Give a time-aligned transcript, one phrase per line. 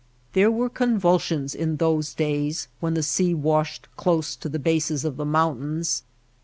[0.33, 5.17] There were convulsions in those days when the sea washed close to the bases of
[5.17, 6.01] the moun tains.